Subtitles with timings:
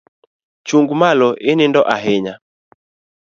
[0.67, 2.33] Chung malo, inindo ahinya